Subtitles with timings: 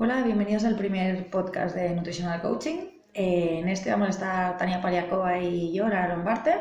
[0.00, 2.86] Hola, bienvenidos al primer podcast de Nutritional Coaching.
[3.14, 6.52] Eh, en este vamos a estar Tania Paliakova y yo, Lara Lombarte.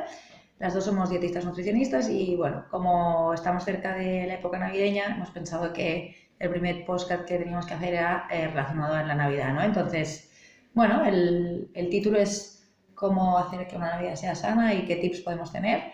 [0.58, 5.30] Las dos somos dietistas nutricionistas y bueno, como estamos cerca de la época navideña, hemos
[5.30, 9.54] pensado que el primer podcast que teníamos que hacer era eh, relacionado en la Navidad,
[9.54, 9.62] ¿no?
[9.62, 10.32] Entonces,
[10.74, 15.52] bueno, el, título es cómo hacer que una Navidad sea sana y qué tips podemos
[15.52, 15.92] tener.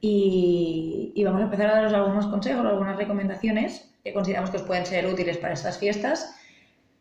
[0.00, 4.62] Y, y vamos a empezar a daros algunos consejos, algunas recomendaciones que consideramos que os
[4.62, 6.38] pueden ser útiles para estas fiestas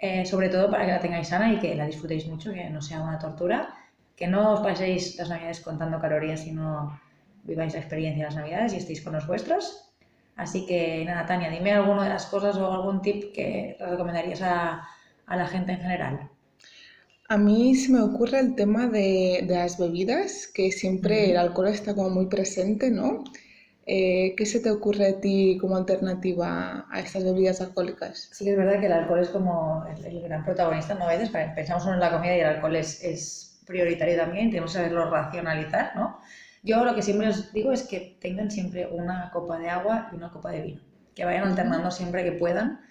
[0.02, 2.82] eh, sobre todo para que la tengáis sana y que la disfrutéis mucho, que no
[2.82, 3.70] sea una tortura,
[4.16, 7.00] que no os paséis las navidades contando calorías, sino
[7.44, 9.94] viváis la experiencia de las navidades y estéis con los vuestros.
[10.36, 14.88] Así que nada, Tania, dime alguna de las cosas o algún tip que recomendarías a,
[15.28, 16.30] a, la gente en general.
[17.30, 21.68] A mí se me ocurre el tema de, de las bebidas, que siempre el alcohol
[21.68, 23.24] está como muy presente, ¿no?
[23.86, 28.30] Eh, ¿Qué se te ocurre a ti como alternativa a estas bebidas alcohólicas?
[28.32, 31.06] Sí, es verdad que el alcohol es como el, el gran protagonista, ¿no?
[31.06, 34.72] A veces pensamos solo en la comida y el alcohol es, es, prioritario también, tenemos
[34.72, 36.20] que saberlo racionalizar, ¿no?
[36.64, 40.16] Yo lo que siempre os digo es que tengan siempre una copa de agua y
[40.16, 40.82] una copa de vino,
[41.16, 42.82] que vayan alternando siempre que puedan,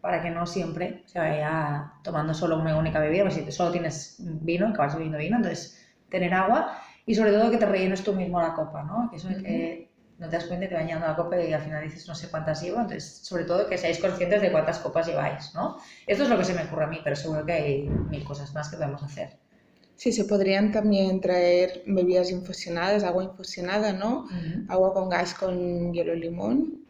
[0.00, 4.16] para que no siempre se vaya tomando solo una única bebida, porque si solo tienes
[4.18, 8.40] vino, acabas bebiendo vino, entonces tener agua y sobre todo que te rellenes tú mismo
[8.40, 9.10] la copa, ¿no?
[9.10, 9.42] Que eso uh -huh.
[9.42, 9.89] que
[10.20, 12.14] no te das cuenta que te va llenando la copa y al final dices no
[12.14, 15.78] sé cuántas llevo, entonces sobre todo que seáis conscientes de cuántas copas lleváis, ¿no?
[16.06, 18.52] Esto es lo que se me ocurre a mí, pero seguro que hay mil cosas
[18.54, 19.38] más que podemos hacer.
[19.96, 24.20] Sí, se podrían también traer bebidas infusionadas, agua infusionada, ¿no?
[24.20, 24.66] Uh -huh.
[24.68, 26.84] Agua con gas con hielo y limón.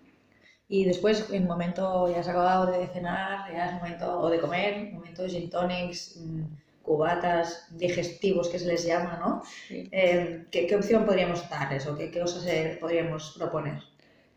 [0.68, 4.92] Y después, en momento, ya has acabado de cenar, ya es momento o de comer,
[4.92, 6.44] momento de gin tonics, mmm,
[6.90, 9.42] cubatas digestivos que se les llama, ¿no?
[9.68, 9.88] Sí.
[9.92, 13.78] Eh, ¿qué, ¿qué, opción podríamos darles o qué, qué cosas eh, podríamos proponer?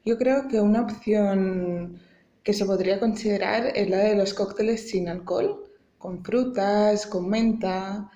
[0.05, 1.99] Yo creo que una opción
[2.43, 5.63] que se podría considerar es la de los cócteles sin alcohol,
[5.97, 8.11] con frutas, con menta,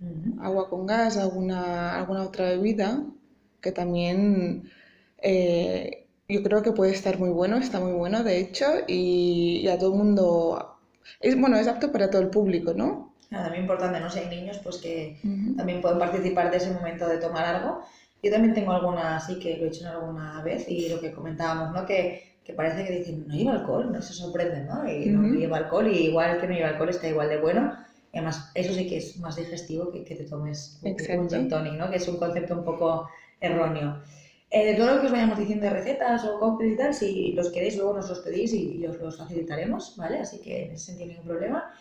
[0.00, 0.44] uh -huh.
[0.44, 3.02] agua con gas, alguna, alguna otra bebida,
[3.62, 4.70] que también
[5.22, 9.68] eh, yo creo que puede estar muy bueno, está muy bueno de hecho, y, y
[9.68, 10.78] a todo el mundo,
[11.20, 13.09] es, bueno, es apto para todo el público, ¿no?
[13.30, 14.10] También importante, ¿no?
[14.10, 15.56] Si hay niños, pues que uh -huh.
[15.56, 17.82] también pueden participar de ese momento de tomar algo.
[18.22, 21.12] Yo también tengo alguna así que lo he hecho en alguna vez y lo que
[21.12, 21.86] comentábamos, ¿no?
[21.86, 24.86] Que, que parece que dicen, no lleva alcohol, no se sorprenden, ¿no?
[24.90, 25.32] Y uh -huh.
[25.32, 27.72] no lleva alcohol y igual que no lleva alcohol está igual de bueno.
[28.12, 31.22] Y además, eso sí que es más digestivo que que te tomes Exacto.
[31.22, 31.88] un gin tonic, ¿no?
[31.90, 33.08] Que es un concepto un poco
[33.40, 34.02] erróneo.
[34.50, 37.32] Eh, de todo lo que os vayamos diciendo de recetas o cócteles y tal, si
[37.34, 40.18] los queréis luego nos los pedís y, y os los facilitaremos, ¿vale?
[40.18, 41.72] Así que en ese sentido ningún problema.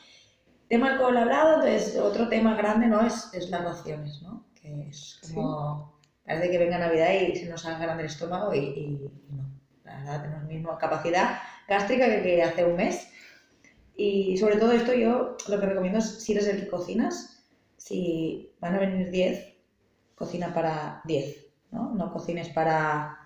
[0.69, 4.45] Tema alcohol hablado, entonces otro tema grande no es, es las raciones, ¿no?
[4.53, 6.09] Que es como, sí.
[6.25, 9.49] parece que venga Navidad y se nos haga grande el estómago y, y, no.
[9.83, 13.09] La verdad, tenemos misma capacidad gástrica que, que, hace un mes.
[13.97, 17.43] Y sobre todo esto yo lo que recomiendo es, si eres el que cocinas,
[17.77, 19.55] si van a venir 10,
[20.13, 21.95] cocina para 10, ¿no?
[21.95, 23.18] No cocines para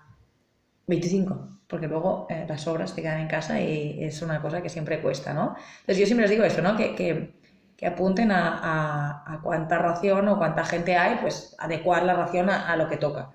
[0.86, 4.68] 25 porque luego eh, las sobras te quedan en casa y es una cosa que
[4.68, 5.56] siempre cuesta, ¿no?
[5.80, 6.76] Entonces yo siempre les digo eso, ¿no?
[6.76, 7.34] Que, que,
[7.76, 12.50] que apunten a, a, a, cuánta ración o cuánta gente hay, pues adecuar la ración
[12.50, 13.32] a, a lo que toca,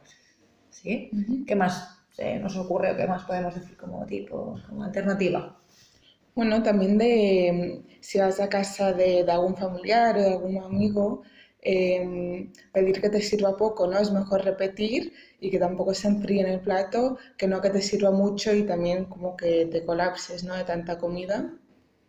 [0.69, 1.09] ¿sí?
[1.13, 1.45] Uh -huh.
[1.47, 5.57] ¿Qué más eh, nos ocurre o qué más podemos decir como tipo, como alternativa?
[6.35, 11.23] Bueno, también de si vas a casa de, de algún familiar o de algún amigo,
[11.61, 13.97] eh, pedir que te sirva poco, ¿no?
[13.99, 17.81] Es mejor repetir y que tampoco se enfríe en el plato, que no que te
[17.81, 20.55] sirva mucho y también como que te colapses, ¿no?
[20.55, 21.51] De tanta comida.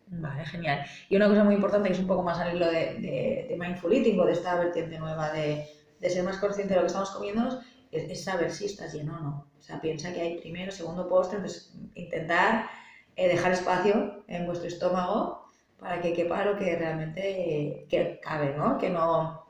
[0.07, 0.85] Vale, genial.
[1.09, 3.57] Y una cosa muy importante que es un poco más al hilo de, de, de
[3.57, 5.65] mindful eating o de esta vertiente nueva de,
[5.99, 9.15] de, ser más consciente de lo que estamos comiendo es, es, saber si estás lleno
[9.17, 9.47] o no.
[9.57, 12.67] O sea, piensa que hay primero, segundo postre, entonces intentar
[13.15, 18.53] eh, dejar espacio en vuestro estómago para que quepa lo que realmente eh, que cabe,
[18.57, 18.77] ¿no?
[18.77, 19.40] Que no,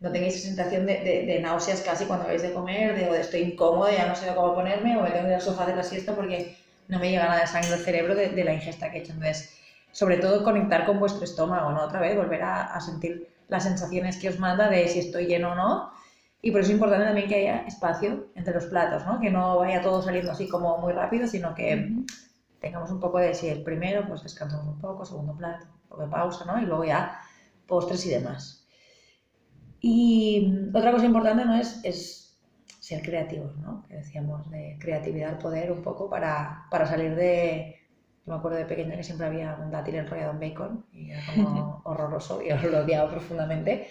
[0.00, 3.12] no tengáis esa sensación de, de, de, náuseas casi cuando vais de comer, de, o
[3.12, 5.66] de estoy incómodo, ya no sé cómo ponerme, o me tengo que ir al sofá
[5.66, 6.56] de la siesta porque
[6.88, 9.12] no me llega nada de sangre al cerebro de, de, la ingesta que he hecho.
[9.12, 9.58] Entonces,
[9.92, 11.84] sobre todo conectar con vuestro estómago, ¿no?
[11.84, 15.52] Otra vez, volver a, a, sentir las sensaciones que os manda de si estoy lleno
[15.52, 15.92] o no.
[16.42, 19.20] Y por eso es importante también que haya espacio entre los platos, ¿no?
[19.20, 21.90] Que no vaya todo saliendo así como muy rápido, sino que
[22.60, 26.02] tengamos un poco de si el primero, pues descansamos un poco, segundo plato, un poco
[26.02, 26.58] de pausa, ¿no?
[26.60, 27.20] Y luego ya
[27.66, 28.59] postres y demás.
[29.80, 31.54] Y otra cosa importante ¿no?
[31.54, 32.20] es, es
[32.80, 33.84] ser creativos, ¿no?
[33.88, 37.76] Que decíamos de creatividad al poder un poco para, para salir de...
[38.26, 41.22] Yo me acuerdo de pequeña que siempre había un dátil enrollado en bacon y era
[41.34, 43.88] como horroroso, yo lo odiaba profundamente.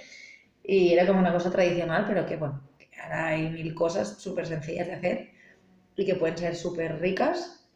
[0.63, 4.45] Y era como una cosa tradicional, pero que bueno, que ahora hay mil cosas súper
[4.45, 5.29] sencillas de hacer
[5.95, 7.67] y que pueden ser súper ricas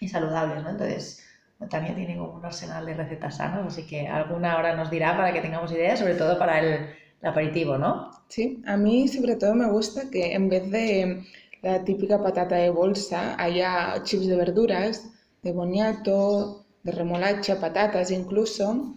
[0.00, 0.70] y saludables, ¿no?
[0.70, 1.24] Entonces,
[1.70, 5.32] Tania tiene como un arsenal de recetas sanas, así que alguna hora nos dirá para
[5.32, 6.90] que tengamos ideas, sobre todo para el,
[7.22, 8.10] aperitivo, ¿no?
[8.28, 11.24] Sí, a mí sobre todo me gusta que en vez de
[11.62, 15.08] la típica patata de bolsa haya chips de verduras,
[15.42, 18.96] de boniato, de remolacha, patatas incluso,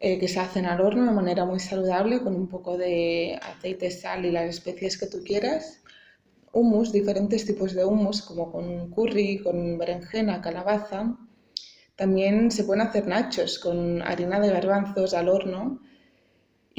[0.00, 3.90] eh, que se hacen al horno de manera muy saludable con un poco de aceite,
[3.90, 5.82] sal y las especies que tú quieras.
[6.52, 11.16] Hummus, diferentes tipos de hummus, como con curry, con berenjena, calabaza.
[11.96, 15.80] También se pueden hacer nachos con harina de garbanzos al horno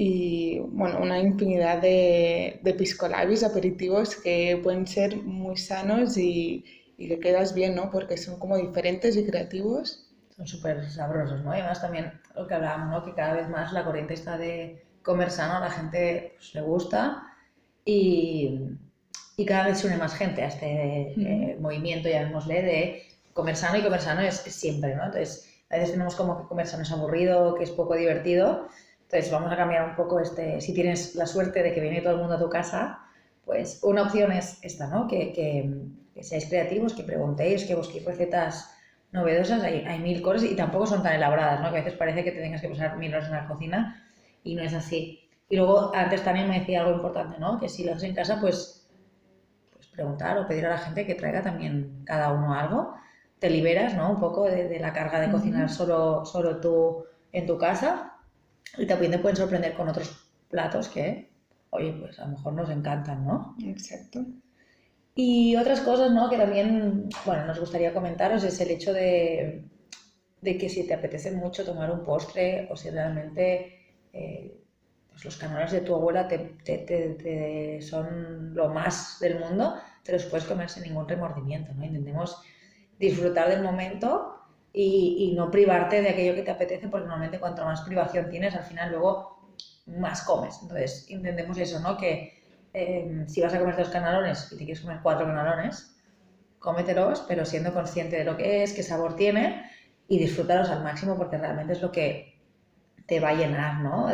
[0.02, 6.64] y bueno, una infinidad de, de piscolabis, aperitivos que pueden ser muy sanos y,
[6.98, 7.92] y que quedas bien, ¿no?
[7.92, 10.10] Porque son como diferentes y creativos.
[10.34, 11.54] Son súper sabrosos, ¿no?
[11.54, 13.04] Y además también lo que hablábamos, ¿no?
[13.04, 16.62] Que cada vez más la corriente está de comer sano, a la gente pues, le
[16.62, 17.22] gusta
[17.84, 18.58] y,
[19.36, 23.04] y, cada vez se une más gente a este eh, movimiento, llamémosle, de
[23.34, 25.04] comer sano y comer sano es, siempre, ¿no?
[25.04, 28.70] Entonces, a veces tenemos como que comer sano es aburrido, que es poco divertido.
[29.12, 32.14] Entonces, vamos a cambiar un poco este, si tienes la suerte de que viene todo
[32.14, 33.00] el mundo a tu casa,
[33.44, 35.08] pues una opción es esta, ¿no?
[35.08, 38.70] Que, que, seáis creativos, que preguntéis, que busquéis recetas
[39.12, 41.72] novedosas, hay, hay, mil cosas y tampoco son tan elaboradas, ¿no?
[41.72, 44.00] Que a veces parece que te tengas que pasar mil horas en la cocina
[44.44, 45.28] y no es así.
[45.50, 47.60] Y luego, antes también me decía algo importante, ¿no?
[47.60, 48.88] Que si lo haces en casa, pues,
[49.74, 52.94] pues preguntar o pedir a la gente que traiga también cada uno algo
[53.40, 54.12] te liberas, ¿no?
[54.12, 58.19] Un poco de, la carga de cocinar solo, solo tú en tu casa
[58.78, 61.30] y también te pueden sorprender con otros platos que,
[61.72, 63.56] oye, pues a lo mejor nos encantan, ¿no?
[63.64, 64.26] Exacto.
[65.16, 66.30] Y otras cosas, ¿no?
[66.30, 69.66] Que también, bueno, nos gustaría comentaros es el hecho de,
[70.42, 73.80] de que si te apetece mucho tomar un postre o si realmente
[74.14, 74.58] eh,
[75.10, 80.26] pues los canales de tu abuela te, te, son lo más del mundo, te los
[80.26, 81.84] puedes comer sin ningún remordimiento, ¿no?
[81.84, 82.42] Intentemos
[82.98, 84.39] disfrutar del momento
[84.74, 88.64] y, no privarte de aquello que te apetece, porque normalmente cuanto más privación tienes, al
[88.64, 89.40] final luego
[89.88, 90.60] más comes.
[90.62, 91.98] Entonces, intentemos eso, ¿no?
[91.98, 92.34] Que
[92.74, 95.96] em, si vas a comer dos canalones y te quieres comer cuatro canalones,
[96.60, 99.64] cómetelos, pero siendo consciente de lo que es, qué sabor tiene
[100.08, 102.40] y disfrútalos al máximo porque realmente es lo que
[103.08, 104.08] te va a llenar, ¿no?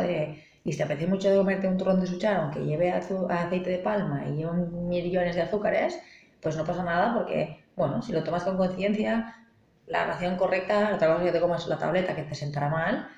[0.64, 3.78] y si te apetece mucho de comerte un turrón de suchar, aunque lleve aceite de
[3.78, 5.98] palma y lleve millones de azúcares,
[6.40, 9.34] pues no pasa nada porque bueno, si lo tomas con conciencia,
[9.86, 13.08] la ración correcta, otra cosa que te comas la tableta que te sentará mal,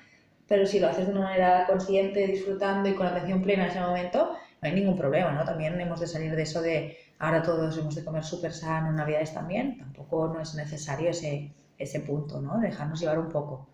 [0.47, 3.79] pero si lo haces de una manera consciente, disfrutando y con atención plena en ese
[3.81, 4.31] momento,
[4.61, 5.45] no hay ningún problema, ¿no?
[5.45, 9.33] También hemos de salir de eso de ahora todos hemos de comer súper sano, Navidades
[9.33, 12.59] también, tampoco no es necesario ese, ese punto, ¿no?
[12.59, 13.67] Dejarnos llevar un poco.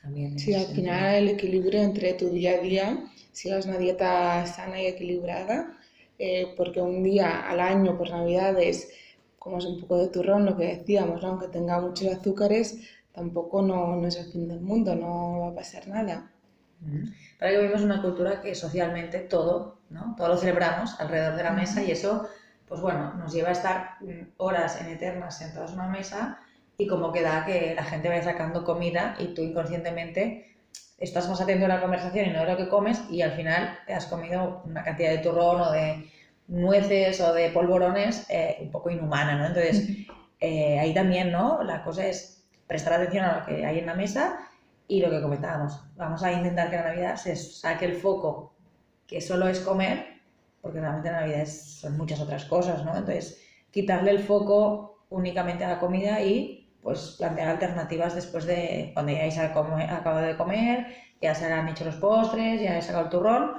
[0.00, 2.98] También sí, al final el equilibrio entre tu día a día,
[3.32, 5.76] si hagas una dieta sana y equilibrada,
[6.18, 8.88] eh, porque un día al año por Navidades
[9.38, 12.78] como es un poco de turrón, lo que decíamos, aunque tenga muchos azúcares,
[13.12, 16.30] tampoco no, es el fin del mundo, no va a pasar nada.
[17.38, 20.14] Para que vivimos una cultura que socialmente todo, ¿no?
[20.16, 22.28] todo lo celebramos alrededor de la mesa y eso,
[22.68, 26.38] pues bueno, nos lleva a estar mm, horas en eternas sentados en una mesa
[26.76, 30.56] y como queda que la gente vaya sacando comida y tú inconscientemente
[30.98, 33.78] estás más atento a la conversación y no a lo que comes y al final
[33.86, 36.08] te has comido una cantidad de turrón o de
[36.48, 39.46] nueces o de polvorones eh, un poco inhumana, ¿no?
[39.46, 39.88] Entonces,
[40.40, 41.62] eh, ahí también, ¿no?
[41.62, 44.38] La cosa es prestar atención a lo que hay en la mesa
[44.88, 45.80] y lo que comentábamos.
[45.96, 48.54] Vamos a intentar que en Navidad se saque el foco
[49.06, 50.06] que solo es comer,
[50.60, 52.96] porque realmente en Navidad son muchas otras cosas, ¿no?
[52.96, 59.12] Entonces, quitarle el foco únicamente a la comida y pues plantear alternativas después de cuando
[59.12, 60.86] ya hayáis acabado de comer,
[61.20, 63.54] ya se han hecho los postres, ya he sacado el turrón,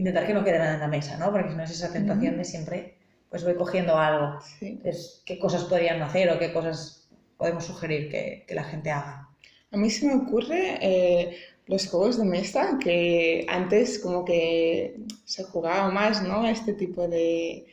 [0.00, 1.30] intentar que no quede nada en la mesa, ¿no?
[1.30, 2.94] Porque si no es esa tentación de siempre,
[3.28, 4.38] pues voy cogiendo algo.
[4.60, 9.28] Entonces, ¿qué cosas podrían hacer o qué cosas podemos sugerir que, que la gente haga?
[9.70, 15.44] A mí se me ocurre eh, los juegos de mesa, que antes como que se
[15.44, 16.46] jugaba más, ¿no?
[16.46, 17.66] Este tipo de,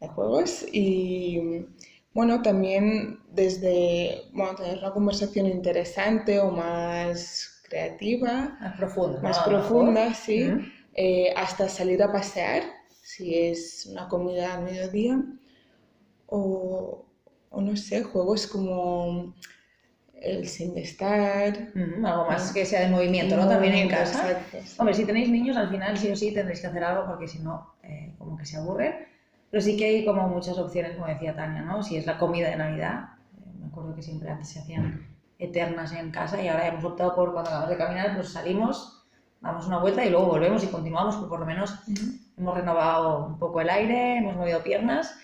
[0.00, 1.66] de juegos y...
[2.14, 8.56] Bueno, también desde bueno, tener una conversación interesante o más creativa.
[8.60, 9.20] Más profunda.
[9.20, 10.48] Más profunda, sí.
[10.94, 12.62] Eh, hasta salir a pasear,
[13.02, 15.20] si es una comida a mediodía,
[16.26, 17.04] o,
[17.50, 19.34] o no sé, juegos como
[20.24, 21.72] el sin estar.
[22.04, 23.48] algo más que sea de movimiento, ¿no?
[23.48, 24.38] También en casa.
[24.78, 27.40] Hombre, si tenéis niños, al final sí o sí tendréis que hacer algo porque si
[27.40, 28.94] no, eh, como que se aburren.
[29.50, 31.82] Pero sí que hay como muchas opciones, como decía Tania, ¿no?
[31.82, 35.06] Si es la comida de Navidad, eh, me acuerdo que siempre antes se hacían
[35.38, 38.93] eternas en casa y ahora hemos optado por cuando acabamos de caminar, pues salimos
[39.44, 41.74] damos una vuelta y luego volvemos y continuamos, pues por lo menos
[42.36, 45.14] hemos renovado un poco el aire, hemos movido piernas.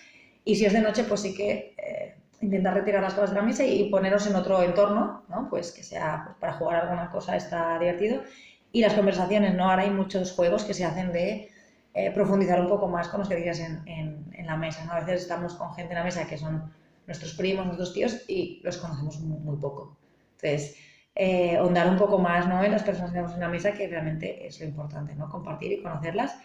[0.45, 3.41] Y si es de noche, pues sí que eh, intentar retirar las cosas de la
[3.41, 5.49] mesa y poneros en otro entorno, ¿no?
[5.49, 8.23] Pues que sea pues, para jugar alguna cosa está divertido.
[8.71, 9.69] Y las conversaciones, ¿no?
[9.69, 11.49] Ahora hay muchos juegos que se hacen de
[11.93, 14.93] eh, profundizar un poco más con los que digas en, en, la mesa, ¿no?
[14.93, 16.71] A veces estamos con gente en la mesa que son
[17.07, 19.97] nuestros primos, nuestros tíos y los conocemos muy, poco.
[20.35, 20.75] Entonces,
[21.15, 22.63] eh, ahondar un poco más ¿no?
[22.63, 25.29] en las personas que tenemos en la mesa, que realmente es lo importante, ¿no?
[25.29, 26.37] Compartir y conocerlas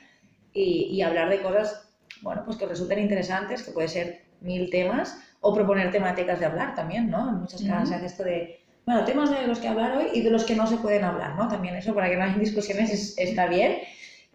[0.52, 1.88] y, y hablar de cosas,
[2.22, 6.74] bueno, pues que resulten interesantes, que puede ser mil temas, o proponer temáticas de hablar
[6.74, 7.28] también, ¿no?
[7.28, 10.22] En muchas casas se hace esto de, bueno, temas de los que hablar hoy y
[10.22, 11.48] de los que no se pueden hablar, ¿no?
[11.48, 13.78] También eso, para que no haya discusiones, está bien.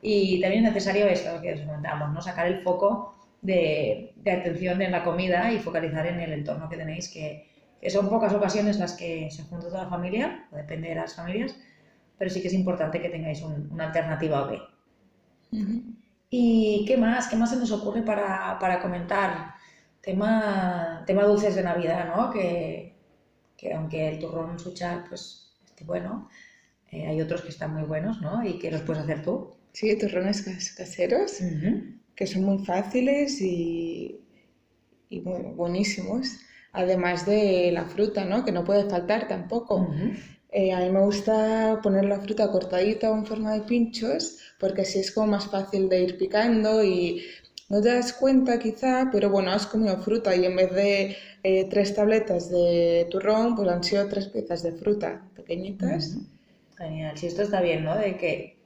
[0.01, 2.21] Y también es necesario esto que os comentamos, ¿no?
[2.21, 6.77] Sacar el foco de, de, atención en la comida y focalizar en el entorno que
[6.77, 7.47] tenéis, que,
[7.81, 11.15] que, son pocas ocasiones las que se junta toda la familia, o depende de las
[11.15, 11.55] familias,
[12.17, 14.59] pero sí que es importante que tengáis un, una alternativa B.
[16.29, 17.27] ¿Y qué más?
[17.27, 19.55] ¿Qué más se nos ocurre para, para comentar?
[19.99, 22.31] Tema, tema dulces de Navidad, ¿no?
[22.31, 22.95] Que,
[23.57, 26.29] que aunque el turrón suchar, pues, esté bueno,
[26.91, 28.45] eh, hay otros que están muy buenos, ¿no?
[28.45, 29.51] Y que los puedes hacer tú.
[29.73, 30.41] Sí, turrones
[30.75, 31.39] caseros,
[32.15, 34.19] que son muy fáciles y,
[35.09, 36.39] y muy buenísimos.
[36.73, 38.45] Además de la fruta, ¿no?
[38.45, 39.93] Que no puede faltar tampoco.
[40.51, 44.81] Eh, a mí me gusta poner la fruta cortadita o en forma de pinchos, porque
[44.81, 47.23] así es como más fácil de ir picando y
[47.69, 51.67] no te das cuenta quizá, pero bueno, has comido fruta y en vez de eh,
[51.69, 56.17] tres tabletas de turrón, pues han sido tres piezas de fruta pequeñitas.
[56.77, 57.97] Genial, si esto está bien, ¿no?
[57.97, 58.60] De que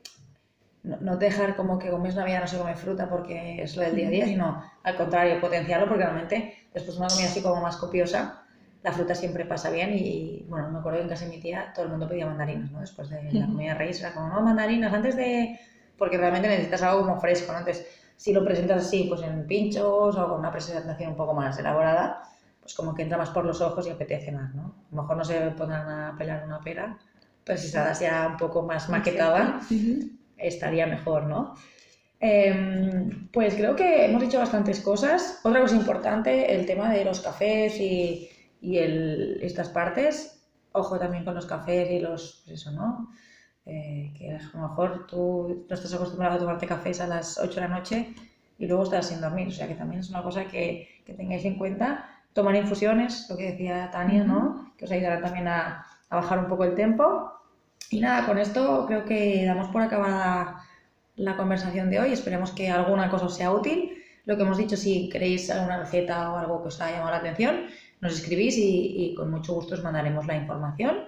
[0.85, 4.07] no, dejar como que comes Navidad no se come fruta porque es lo del día
[4.07, 7.77] a día, sino al contrario, potenciarlo porque realmente después de una comida así como más
[7.77, 8.43] copiosa,
[8.83, 11.71] la fruta siempre pasa bien y, bueno, me acuerdo que en casa de mi tía
[11.73, 12.81] todo el mundo pedía mandarinas, ¿no?
[12.81, 15.59] Después de la comida de Reyes era como, no, mandarinas, antes de...
[15.97, 17.59] porque realmente necesitas algo como fresco, ¿no?
[17.59, 21.57] Entonces, si lo presentas así, pues en pinchos o con una presentación un poco más
[21.57, 22.21] elaborada,
[22.61, 24.63] pues como que entra más por los ojos y apetece más, ¿no?
[24.63, 26.95] A lo mejor no se pondrán a pelar una pera,
[27.43, 29.61] pero si está ya un poco más maquetada,
[30.37, 31.55] estaría mejor, ¿no?
[32.19, 35.41] Em, pues creo que hemos dicho bastantes cosas.
[35.43, 38.29] Otra cosa importante, el tema de los cafés y,
[38.61, 40.43] y el, estas partes.
[40.71, 43.09] Ojo también con los cafés y los, pues eso, ¿no?
[43.65, 47.55] Eh, que a lo mejor tú no estás acostumbrado a tomarte cafés a las 8
[47.55, 48.13] de la noche
[48.59, 49.47] y luego estás sin dormir.
[49.47, 52.09] O sea que también es una cosa que, que tengáis en cuenta.
[52.33, 54.73] Tomar infusiones, lo que decía Tania, ¿no?
[54.77, 57.31] Que os ayudará también a, a bajar un poco el tiempo.
[57.89, 60.63] Y nada, con esto creo que damos por acabada
[61.15, 62.11] la conversación de hoy.
[62.11, 64.03] Esperemos que alguna cosa os sea útil.
[64.25, 67.17] Lo que hemos dicho, si queréis alguna receta o algo que os haya llamado la
[67.17, 67.67] atención,
[68.01, 71.05] nos escribís y, y con mucho gusto os mandaremos la información.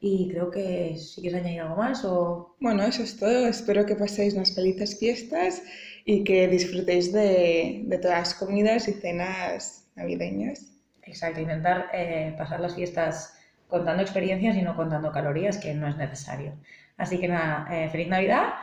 [0.00, 2.54] Y creo que si quieres añadir algo más o...
[2.60, 3.48] Bueno, eso es todo.
[3.48, 5.62] Espero que paséis unas felices fiestas
[6.04, 10.66] y que disfrutéis de, de todas las comidas y cenas navideñas.
[11.02, 13.34] Exacto, intentar eh, pasar las fiestas
[13.68, 16.54] contando experiencias y no contando calorías, que no es necesario.
[16.96, 18.54] Así que nada, eh, feliz Navidad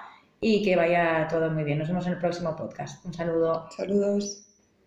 [0.42, 1.80] y que vaya todo muy bien.
[1.80, 3.06] Nos vemos en el próximo podcast.
[3.06, 3.70] Un saludo.
[3.72, 4.45] Saludos.